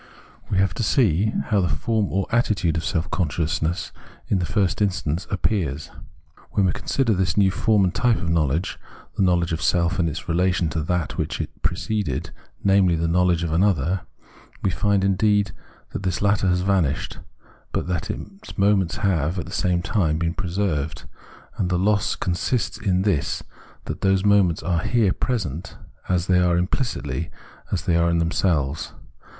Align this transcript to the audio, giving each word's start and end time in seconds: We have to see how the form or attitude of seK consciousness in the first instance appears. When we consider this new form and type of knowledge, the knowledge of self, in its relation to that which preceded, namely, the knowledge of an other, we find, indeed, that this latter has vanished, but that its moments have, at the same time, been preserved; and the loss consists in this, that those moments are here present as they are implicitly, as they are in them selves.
We 0.49 0.57
have 0.57 0.73
to 0.73 0.81
see 0.83 1.25
how 1.49 1.61
the 1.61 1.69
form 1.69 2.11
or 2.11 2.25
attitude 2.31 2.75
of 2.75 2.83
seK 2.83 3.11
consciousness 3.11 3.91
in 4.29 4.39
the 4.39 4.47
first 4.47 4.81
instance 4.81 5.27
appears. 5.29 5.91
When 6.53 6.65
we 6.65 6.71
consider 6.71 7.13
this 7.13 7.37
new 7.37 7.51
form 7.51 7.83
and 7.83 7.93
type 7.93 8.17
of 8.17 8.27
knowledge, 8.31 8.79
the 9.15 9.21
knowledge 9.21 9.53
of 9.53 9.61
self, 9.61 9.99
in 9.99 10.09
its 10.09 10.27
relation 10.27 10.69
to 10.71 10.81
that 10.81 11.19
which 11.19 11.47
preceded, 11.61 12.31
namely, 12.63 12.95
the 12.95 13.07
knowledge 13.07 13.43
of 13.43 13.51
an 13.51 13.61
other, 13.63 14.01
we 14.63 14.71
find, 14.71 15.03
indeed, 15.03 15.51
that 15.93 16.01
this 16.01 16.19
latter 16.19 16.47
has 16.47 16.61
vanished, 16.61 17.19
but 17.71 17.85
that 17.85 18.09
its 18.09 18.57
moments 18.57 18.95
have, 19.05 19.37
at 19.37 19.45
the 19.45 19.51
same 19.51 19.83
time, 19.83 20.17
been 20.17 20.33
preserved; 20.33 21.03
and 21.59 21.69
the 21.69 21.77
loss 21.77 22.15
consists 22.15 22.79
in 22.79 23.03
this, 23.03 23.43
that 23.85 24.01
those 24.01 24.25
moments 24.25 24.63
are 24.63 24.79
here 24.81 25.13
present 25.13 25.77
as 26.09 26.25
they 26.25 26.39
are 26.39 26.57
implicitly, 26.57 27.29
as 27.71 27.83
they 27.85 27.95
are 27.95 28.09
in 28.09 28.17
them 28.17 28.31
selves. 28.31 28.93